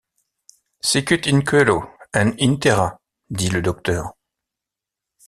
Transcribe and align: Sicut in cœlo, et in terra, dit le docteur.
Sicut 0.89 1.25
in 1.31 1.39
cœlo, 1.47 1.77
et 2.15 2.33
in 2.39 2.55
terra, 2.55 2.99
dit 3.29 3.49
le 3.51 3.61
docteur. 3.61 4.15